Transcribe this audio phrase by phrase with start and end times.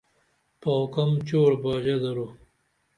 [0.61, 2.27] پاو کم چور باژہ درو